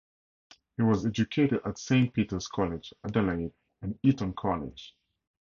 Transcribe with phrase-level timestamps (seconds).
[0.77, 3.53] He was educated at Saint Peter's College, Adelaide,
[3.83, 4.95] and Eton College.